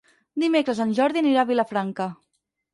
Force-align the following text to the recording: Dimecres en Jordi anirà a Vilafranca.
Dimecres 0.43 0.81
en 0.87 0.95
Jordi 1.01 1.23
anirà 1.23 1.45
a 1.45 1.51
Vilafranca. 1.53 2.11